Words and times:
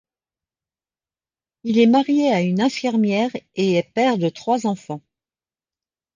Il 1.63 1.77
est 1.77 1.85
marié 1.85 2.33
à 2.33 2.41
une 2.41 2.59
infirmière 2.59 3.29
et 3.53 3.75
est 3.75 3.91
père 3.93 4.17
de 4.17 4.29
trois 4.29 4.65
enfants. 4.65 5.03